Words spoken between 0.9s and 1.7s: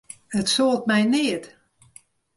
neat.